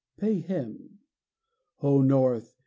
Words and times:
Pay 0.17 0.39
him. 0.39 0.97
O 1.83 2.01
North! 2.01 2.55